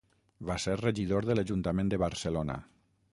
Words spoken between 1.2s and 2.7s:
de l'Ajuntament de Barcelona.